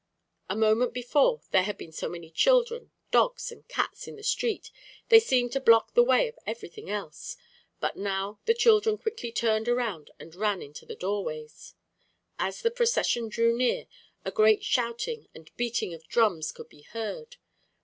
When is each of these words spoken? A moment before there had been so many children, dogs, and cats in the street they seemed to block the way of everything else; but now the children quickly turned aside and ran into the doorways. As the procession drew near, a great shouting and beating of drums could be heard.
A 0.49 0.55
moment 0.55 0.95
before 0.95 1.41
there 1.51 1.61
had 1.61 1.77
been 1.77 1.91
so 1.91 2.09
many 2.09 2.31
children, 2.31 2.89
dogs, 3.11 3.51
and 3.51 3.67
cats 3.67 4.07
in 4.07 4.15
the 4.15 4.23
street 4.23 4.71
they 5.09 5.19
seemed 5.19 5.51
to 5.51 5.59
block 5.61 5.93
the 5.93 6.01
way 6.01 6.27
of 6.27 6.39
everything 6.47 6.89
else; 6.89 7.37
but 7.79 7.95
now 7.97 8.39
the 8.45 8.55
children 8.55 8.97
quickly 8.97 9.31
turned 9.31 9.67
aside 9.67 10.09
and 10.19 10.33
ran 10.33 10.59
into 10.63 10.87
the 10.87 10.95
doorways. 10.95 11.75
As 12.39 12.63
the 12.63 12.71
procession 12.71 13.29
drew 13.29 13.55
near, 13.55 13.85
a 14.25 14.31
great 14.31 14.63
shouting 14.63 15.27
and 15.35 15.55
beating 15.55 15.93
of 15.93 16.07
drums 16.07 16.51
could 16.51 16.69
be 16.69 16.81
heard. 16.81 17.35